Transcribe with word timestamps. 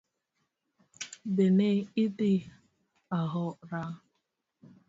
Be 1.35 1.45
ne 1.57 1.69
idhi 2.03 2.33
aora? 3.17 3.83